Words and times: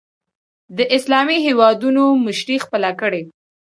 د 0.77 0.79
اسلامي 0.97 1.37
هېوادونو 1.47 2.03
مشري 2.25 2.57
خپله 2.65 2.89
کړي 3.01 3.21